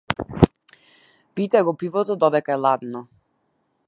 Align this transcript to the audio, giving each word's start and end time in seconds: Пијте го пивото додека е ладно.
Пијте 1.39 1.61
го 1.67 1.75
пивото 1.83 2.17
додека 2.25 2.55
е 2.59 2.61
ладно. 2.65 3.03